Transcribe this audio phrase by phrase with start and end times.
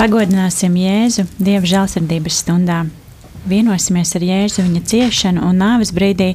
[0.00, 2.78] Pagodināsim Jēzu Dieva žēlsirdības stundā.
[3.50, 6.30] Vienosimies ar Jēzu viņa ciešanu un nāves brīdī,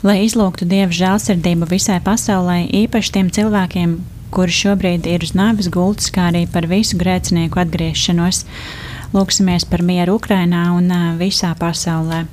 [0.00, 3.92] lai izlūgtu Dieva žēlsirdību visai pasaulē, īpaši tiem cilvēkiem,
[4.32, 8.46] kuri šobrīd ir uz nāves gultas, kā arī par visu grēcinieku atgriešanos.
[9.12, 10.88] Lūksimies par mieru Ukrainā un
[11.20, 12.24] visā pasaulē.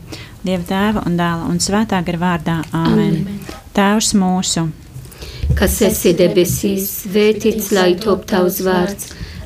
[0.47, 3.25] Dieva tēva un dēla un svētā gara vārdā Āmen.
[3.27, 3.45] Amen.
[3.75, 4.69] Tēvs mūsu,
[5.51, 9.16] kas esi debesīs, svētīts lai top tavs vārds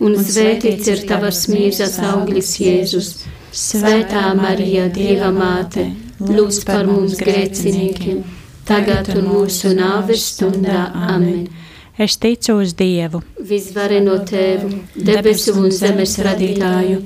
[0.00, 3.12] un svētīts ir tavas mīzas auglis Jēzus.
[3.54, 5.86] Svētā Marija, Dieva māte,
[6.18, 8.24] lūdz par mums grēciniekiem,
[8.66, 10.88] tagad un mūsu nāves stundā.
[10.94, 11.44] Amen!
[11.94, 17.04] Es ticu uz Dievu, visvareno tēvu, debesu un zemes radītāju,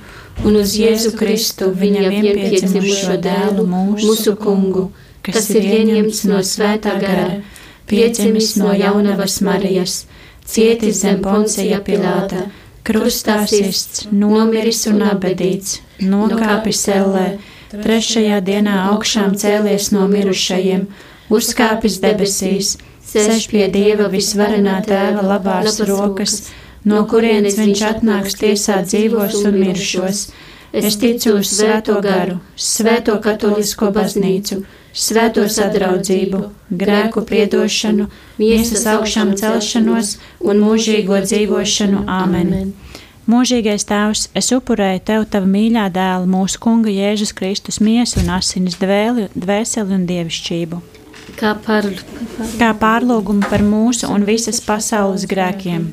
[0.48, 4.86] un uz Jēzu Kristu, viņa vienpiedzimušo dēlu, mūsu kungu,
[5.20, 7.42] kas ir ieņemts no svētā gara
[7.89, 10.06] piedzimis no jaunavas Marijas,
[10.48, 12.47] cietis zem Poncija Pilāta,
[12.89, 17.27] krustā sists, nomiris un abedīts, nokāpis ellē,
[17.75, 20.86] trešajā dienā augšām cēlies no mirušajiem,
[21.34, 22.77] uzkāpis debesīs,
[23.08, 26.41] sēž pie Dieva visvarenā tēva labās rokas,
[26.89, 30.28] no kurienes viņš atnāks tiesāt dzīvos un mirušos.
[30.78, 34.62] Es ticu uz svēto garu, svēto katolisko baznīcu
[34.98, 36.40] svēto sadraudzību,
[36.80, 38.08] grēku piedošanu,
[38.40, 42.04] miesas augšām celšanos un mūžīgo dzīvošanu.
[42.08, 42.72] Āmen!
[43.28, 48.78] Mūžīgais Tēvs, es upurēju Tev, Tava mīļā dēla, mūsu Kunga Jēzus Kristus miesu un asinis
[48.80, 50.80] dvēli, dvēseli un dievišķību.
[51.36, 51.84] Kā, par...
[52.56, 55.90] kā pārlūgumu par mūsu un visas pasaules grēkiem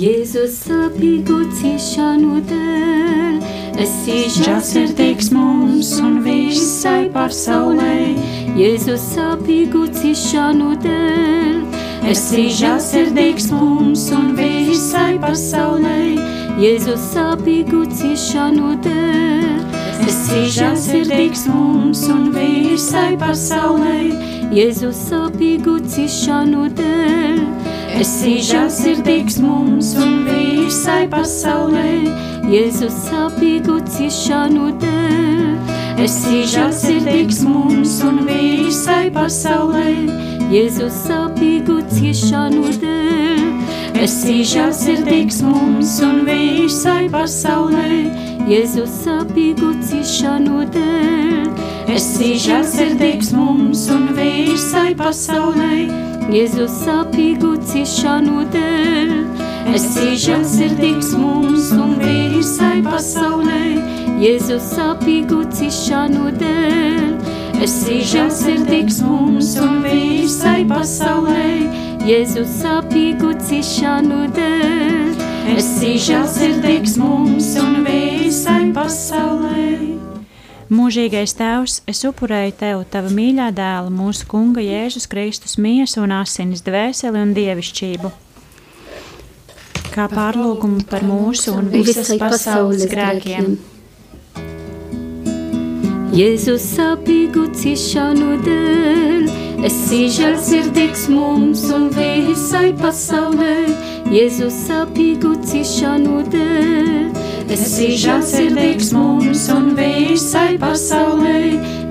[0.00, 3.34] Jēzus sāpīgu ciešanu dēļ,
[3.82, 7.96] esi žēlsirdīgs mums un visai pasaulē.
[8.56, 11.58] Jēzus sāpīgu ciešanu dēļ,
[12.14, 16.00] esi žēlsirdīgs mums un visai pasaulē.
[16.64, 19.62] Jēzus sāpīgu ciešanu dēļ,
[20.08, 23.98] esi žēlsirdīgs mums un visai pasaulē.
[24.56, 27.49] Jēzus sāpīgu ciešanu dēļ.
[28.00, 31.90] Esi žēlsirdīgs mums un visai pasaulē,
[32.48, 35.74] Jēzus sāpīgu ciešanu dēļ.
[36.00, 39.92] Esi žēlsirdīgs mums un visai pasaulē,
[40.48, 43.44] Jēzus sāpīgu ciešanu dēļ.
[44.00, 48.00] Esi žēlsirdīgs mums un visai pasaulē,
[48.48, 51.50] Jēzus sāpīgu ciešanu dēļ.
[52.00, 59.08] Esi žēlsirdīgs mums un visai pasaulē, Jēzus sāpīgu ciešanu dēļ.
[59.74, 63.62] Esi žēlsirdīgs mums un visai pasaulē,
[64.22, 67.08] Jēzus sāpīgu ciešanu dēļ.
[67.66, 71.48] Esi žēlsirdīgs mums un visai pasaulē,
[72.06, 75.26] Jēzus sāpīgu ciešanu dēļ.
[75.56, 80.09] Esi žēlsirdīgs mums un visai pasaulē.
[80.70, 86.62] Mūžīgais Tēvs, es upurēju Tev, Tava mīļā dēla, mūsu Kunga Jēzus Kristus miesu un asinis,
[86.62, 88.10] dvēseli un dievišķību.
[89.90, 93.56] Kā pārlūgumu par mūsu un visas pasaules grēkiem.
[96.14, 99.26] Jēzus sāpīgu ciešanu dēļ,
[99.66, 103.56] esi žēlsirdīgs mums un visai pasaulē.
[104.14, 111.38] Jēzus sāpīgu ciešanu dēļ, esi žēlsirdīgs mums un visai pasaulē.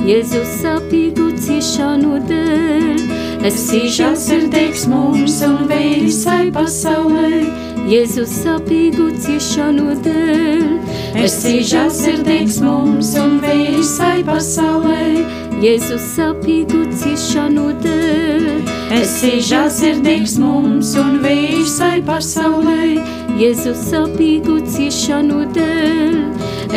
[0.07, 3.01] Jēzus sāpīgu ciešanu dēļ,
[3.49, 7.68] esi žēlsirdīgs mums un visai pasaulē.
[7.87, 10.65] Jēzus sāpīgu ciešanu dēļ,
[11.23, 15.05] esi žēlsirdīgs mums un visai pasaulē.
[15.63, 18.49] Jēzus sāpīgu ciešanu dēļ,
[18.99, 22.99] esi žēlsirdīgs mums un visai pasaulē.
[23.39, 26.17] Jēzus sāpīgu ciešanu dēļ.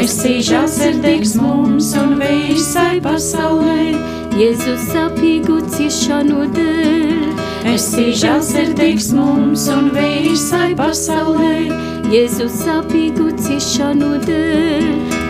[0.02, 3.92] Esi žēlsirdīgs mums un visai pasaulē.
[4.38, 7.11] Jēzus sāpīgu ciešanu dēļ.
[7.62, 11.70] Esi žēlsirdīgs mums un visai pasaulē.
[12.10, 14.88] Jēzus sāpīgu ciešanu dēļ.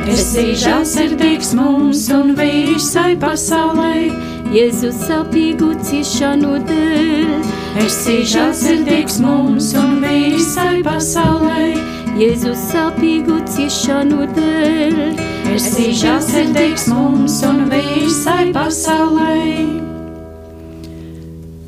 [0.09, 4.09] Esi žēlsirdīgs mums un visai pasaulē.
[4.57, 7.37] Jēzus sāpīgu ciešanu dēļ.
[7.85, 11.71] Esi žēlsirdīgs mums un visai pasaulē.
[12.17, 15.01] Jēzus sāpīgu ciešanu dēļ.
[15.53, 19.92] Esi žēlsirdīgs mums un visai pasaulē.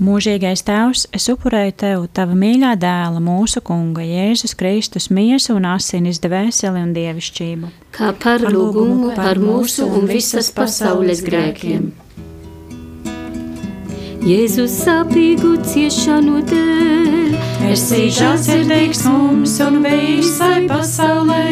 [0.04, 6.18] Mūžīgais Tēvs, es upurēju Tev, Tava mīļā dēla, mūsu Kunga, Jēzus Kristus, miesu un asinis,
[6.20, 7.70] dvēseli un dievišķību.
[7.94, 11.92] Kā par lūgumu par mūsu un visas pasaules grēkiem.
[14.24, 17.38] Jēzus sāpīgu ciešanu dēļ.
[17.70, 21.46] Esi žēlsirdīgs mums un visai pasaulē.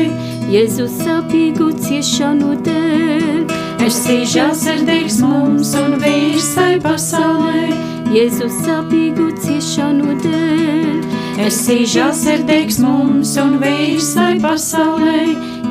[0.52, 3.56] Jēzus sāpīgu ciešanu dēļ.
[3.86, 8.01] Esi žēlsirdīgs mums un visai pasaulē.
[8.12, 10.98] Jēzus sāpīgu ciešanu dēļ.
[11.46, 15.22] Esi žēlsirdīgs mums un visai pasaulē.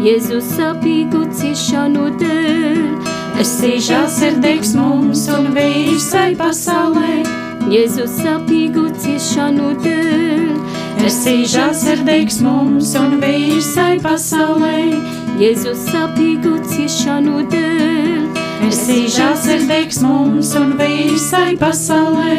[0.01, 2.81] Jēzus sāpīgu ciešanu dēļ.
[3.45, 7.21] Esi žēlsirdīgs mums un visai pasaulē.
[7.69, 10.51] Jēzus sāpīgu ciešanu dēļ.
[11.05, 14.77] Esi žēlsirdīgs mums un visai pasaulē.
[15.37, 18.40] Jēzus sāpīgu ciešanu dēļ.
[18.61, 22.35] Esi žēlsirdīgs mums un visai pasaulē.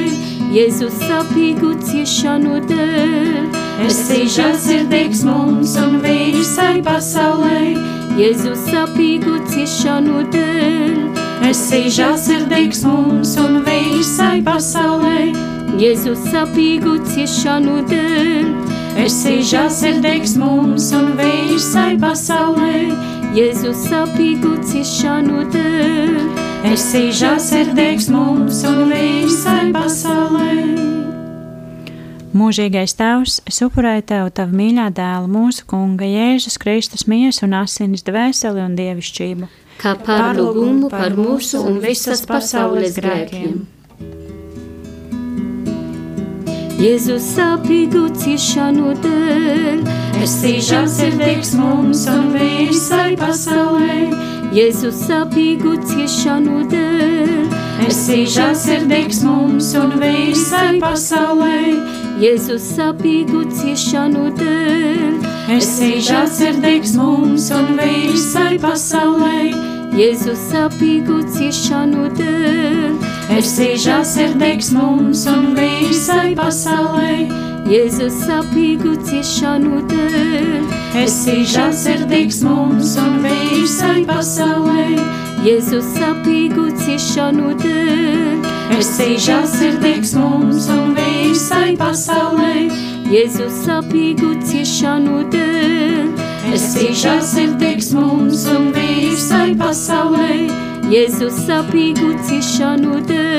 [0.52, 3.48] Jēzus sāpīgu ciešanu dēļ.
[3.86, 7.72] Esi žēlsirdīgs mums un visai pasaulē.
[8.20, 10.98] Jēzus sāpīgu ciešanu dēļ.
[11.50, 15.32] Esi žēlsirdīgs mums un visai pasaulē.
[15.80, 18.52] Jēzus sāpīgu ciešanu dēļ.
[19.02, 23.11] Esi žēlsirdīgs mums un visai pasaulē.
[23.32, 26.16] Jēzus sāpīgu ciešanu dēļ.
[26.68, 30.50] Esi žēlsirdīgs mums un visai pasaulē.
[32.36, 38.04] Mūžīgais Tēvs, es upurēju Tev, Tava mīļā dēla, mūsu Kunga, Jēzus Kristus, miesu un asinis,
[38.04, 39.48] dvēseli un dievišķību.
[39.80, 43.64] Kā par lūgumu par mūsu un visas pasaules grēkiem.
[46.84, 50.01] Jēzus sāpīgu ciešanu dēļ.
[50.22, 54.04] Esi žēlsirdīgs mums un visai pasaulē.
[54.54, 57.32] Jēzus sāpīgu ciešanu dēļ.
[57.88, 61.58] Esi žēlsirdīgs mums un visai pasaulē.
[62.22, 65.18] Jēzus sāpīgu ciešanu dēļ.
[65.58, 69.48] Esi žēlsirdīgs mums un visai pasaulē.
[69.98, 73.00] Jēzus sāpīgu ciešanu dēļ.
[73.42, 77.50] Esi žēlsirdīgs mums un visai pasaulē.
[77.62, 80.64] Jēzus sāpīgu ciešanu dēļ.
[80.98, 84.88] Esi žēlsirdīgs mums un visai pasaulē.
[85.46, 88.48] Jēzus sāpīgu ciešanu dēļ.
[88.78, 92.66] Esi žēlsirdīgs mums un visai pasaulē.
[93.12, 96.10] Jēzus sāpīgu ciešanu dēļ.
[96.56, 100.32] Esi žēlsirdīgs mums un visai pasaulē.
[100.90, 103.31] Jēzus sāpīgu ciešanu dēļ.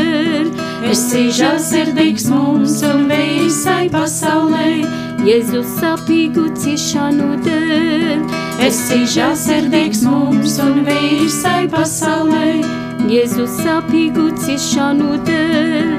[1.13, 4.81] Esi žēlsirdīgs mums un visai pasaulē.
[5.21, 8.24] Jēzus sāpīgu ciešanu dēļ.
[8.65, 12.48] Esi žēlsirdīgs mums un visai pasaulē.
[13.13, 15.92] Jēzus sāpīgu ciešanu dēļ.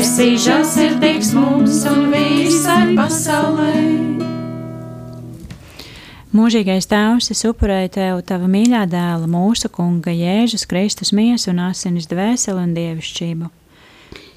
[0.00, 3.84] Esi žēlsirdīgs mums un visai pasaulē.
[6.34, 12.10] Mūžīgais Tēvs, es upurēju Tev, Tava mīļā dēla, mūsu Kunga, Jēzus Kristus, miesu un asinis,
[12.10, 13.52] dvēseli un dievišķību.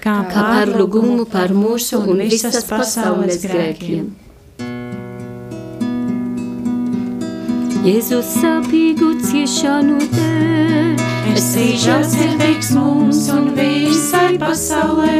[0.00, 4.06] Kā par lūgumu par mūsu un visas pasaules grēkiem.
[7.84, 11.04] Jēzus sāpīgu ciešanu dēļ.
[11.34, 15.18] Esi žēlsirdīgs mums un visai pasaulē.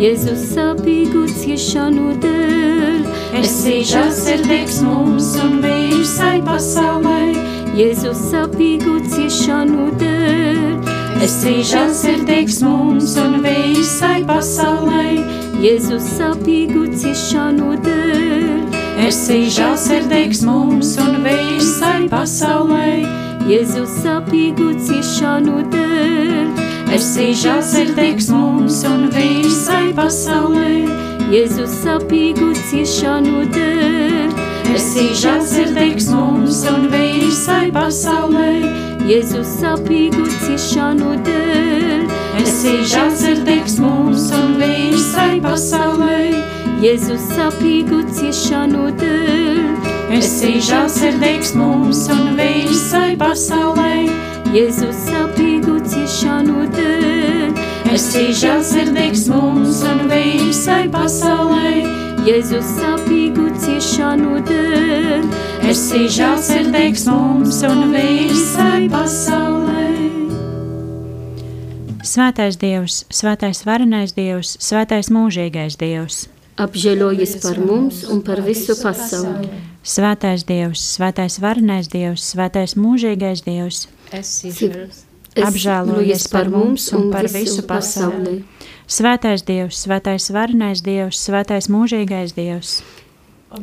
[0.00, 2.98] Jēzus sāpīgu ciešanu dēļ.
[3.44, 7.20] Esi žēlsirdīgs mums un visai pasaulē.
[7.76, 10.93] Jēzus sāpīgu ciešanu dēļ.
[11.22, 15.04] Esi žēlsirdīgs mums un visai pasaulē.
[15.62, 18.74] Jēzus sāpīgu ciešanu dēļ.
[19.06, 22.88] Esi žēlsirdīgs mums un visai pasaulē.
[23.46, 26.50] Jēzus sāpīgu ciešanu dēļ.
[26.94, 30.72] Esi žēlsirdīgs mums un visai pasaulē.
[31.34, 34.13] Jēzus sāpīgu ciešanu dēļ.
[34.72, 38.48] Esi žēlsirdīgs mums un visai pasaulē.
[39.04, 42.04] Jēzus sāpīgu ciešanu dēļ.
[42.40, 46.20] Esi žēlsirdīgs mums un visai pasaulē.
[46.84, 49.60] Jēzus sāpīgu ciešanu dēļ.
[50.16, 54.06] Esi žēlsirdīgs mums un visai pasaulē.
[54.54, 57.52] Jēzus sāpīgu ciešanu dēļ.
[57.94, 62.03] Esi žēlsirdīgs mums un visai pasaulē.
[62.24, 65.24] Jēzus sāpīgu ciešanu dēļ.
[65.68, 69.82] Esi žēlsirdīgs mums un visai pasaulē.
[72.00, 76.22] Svētais Dievs, Svētais Varenais Dievs, Svētais Mūžīgais Dievs.
[76.64, 79.52] Apžēlojies par mums un par visu pasauli.
[79.84, 83.84] Svētais Dievs, Svētais Varenais Dievs, Svētais Mūžīgais Dievs.
[85.36, 88.40] Apžēlojies par mums un par visu pasauli.
[88.86, 92.82] Svētais Dievs, Svētais Varenais Dievs, Svētais Mūžīgais Dievs.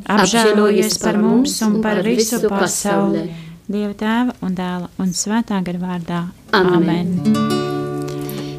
[0.09, 3.27] Apžēlojies par mums un par visu pasauli.
[3.71, 6.23] Dieva tēva un dēla un svētā gara vārdā.
[6.57, 7.19] Amen!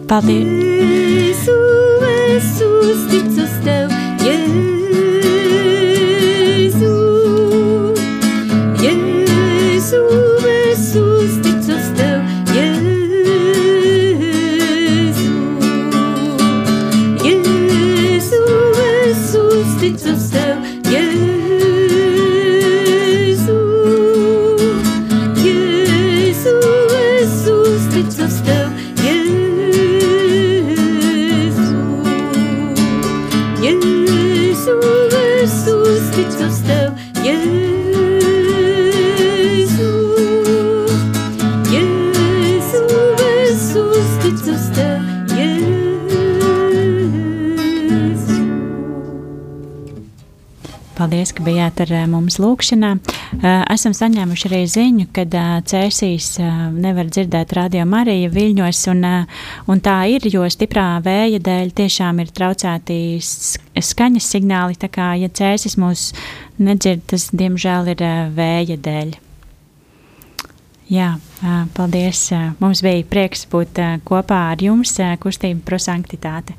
[0.09, 1.33] Paldies!
[1.43, 1.55] Jēzu,
[2.37, 3.91] es uzticu tev,
[33.81, 34.93] Jēzu!
[36.43, 36.92] Paldies,
[51.43, 52.91] ka bijāt ar mums lūkšanā.
[53.73, 55.25] Esam saņēmuši arī ziņu, ka
[55.67, 56.37] cēsīs
[56.77, 59.03] nevar dzirdēt radio Marija viļņos, un,
[59.67, 65.29] un tā ir, jo stiprā vēja dēļ tiešām ir traucēti skaņas signāli, tā kā, ja
[65.29, 66.13] cēsis mūs
[66.63, 68.05] nedzird, tas, diemžēl, ir
[68.37, 69.17] vēja dēļ.
[70.93, 71.15] Jā,
[71.75, 72.29] paldies.
[72.61, 76.55] Mums bija prieks būt kopā ar jums kustība prosanktitāte.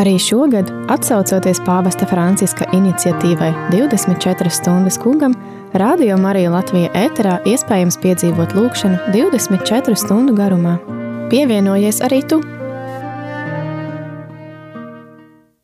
[0.00, 5.34] Arī šogad, atsaucoties pāvesta Franciska iniciatīvai 24 stundas kungam,
[5.76, 10.78] Radio Marija Latvija ēterā iespējams piedzīvot lūkšanu 24 stundu garumā.
[11.28, 12.40] Pievienojies arī tu!